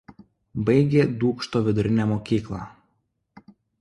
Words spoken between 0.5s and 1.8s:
Baigė Dūkšto